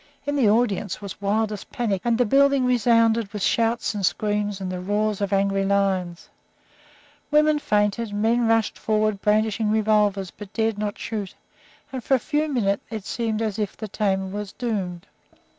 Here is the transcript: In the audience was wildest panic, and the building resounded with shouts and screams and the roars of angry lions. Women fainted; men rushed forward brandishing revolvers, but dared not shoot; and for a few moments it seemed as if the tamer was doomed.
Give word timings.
In 0.25 0.35
the 0.35 0.49
audience 0.49 0.99
was 0.99 1.21
wildest 1.21 1.71
panic, 1.71 2.01
and 2.03 2.17
the 2.17 2.25
building 2.25 2.65
resounded 2.65 3.31
with 3.31 3.43
shouts 3.43 3.93
and 3.93 4.03
screams 4.03 4.59
and 4.59 4.71
the 4.71 4.79
roars 4.79 5.21
of 5.21 5.31
angry 5.31 5.63
lions. 5.63 6.27
Women 7.29 7.59
fainted; 7.59 8.11
men 8.11 8.47
rushed 8.47 8.79
forward 8.79 9.21
brandishing 9.21 9.69
revolvers, 9.69 10.31
but 10.31 10.53
dared 10.53 10.79
not 10.79 10.97
shoot; 10.97 11.35
and 11.93 12.03
for 12.03 12.15
a 12.15 12.19
few 12.19 12.47
moments 12.47 12.83
it 12.89 13.05
seemed 13.05 13.43
as 13.43 13.59
if 13.59 13.77
the 13.77 13.87
tamer 13.87 14.25
was 14.25 14.53
doomed. 14.53 15.05